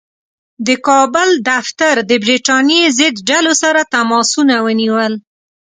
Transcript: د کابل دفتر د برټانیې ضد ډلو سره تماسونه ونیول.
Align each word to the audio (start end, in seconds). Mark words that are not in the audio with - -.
د 0.67 0.69
کابل 0.87 1.29
دفتر 1.49 1.95
د 2.09 2.11
برټانیې 2.23 2.85
ضد 2.97 3.15
ډلو 3.29 3.53
سره 3.63 3.81
تماسونه 3.95 4.55
ونیول. 4.65 5.13